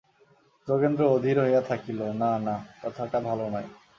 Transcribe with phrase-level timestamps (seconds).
[0.67, 3.67] যোগেন্দ্র অধীর হইয়া কহিল, না না, কথাটা ভালো নয়।